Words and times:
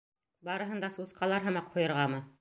Барыһын 0.47 0.81
да 0.85 0.89
сусҡалар 0.97 1.47
һымаҡ 1.49 1.73
һуйырғамы? 1.77 2.29